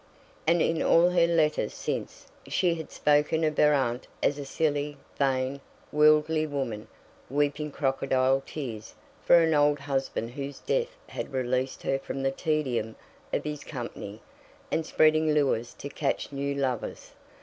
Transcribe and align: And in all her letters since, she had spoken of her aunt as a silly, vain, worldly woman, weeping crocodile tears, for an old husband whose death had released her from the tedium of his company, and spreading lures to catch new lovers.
And 0.47 0.63
in 0.63 0.81
all 0.81 1.11
her 1.11 1.27
letters 1.27 1.75
since, 1.75 2.25
she 2.47 2.73
had 2.73 2.91
spoken 2.91 3.43
of 3.43 3.55
her 3.59 3.71
aunt 3.71 4.07
as 4.23 4.39
a 4.39 4.45
silly, 4.45 4.97
vain, 5.19 5.61
worldly 5.91 6.47
woman, 6.47 6.87
weeping 7.29 7.69
crocodile 7.71 8.41
tears, 8.43 8.95
for 9.23 9.41
an 9.43 9.53
old 9.53 9.77
husband 9.77 10.31
whose 10.31 10.57
death 10.57 10.97
had 11.09 11.31
released 11.31 11.83
her 11.83 11.99
from 11.99 12.23
the 12.23 12.31
tedium 12.31 12.95
of 13.31 13.43
his 13.43 13.63
company, 13.63 14.21
and 14.71 14.87
spreading 14.87 15.35
lures 15.35 15.71
to 15.75 15.87
catch 15.87 16.31
new 16.31 16.55
lovers. 16.55 17.11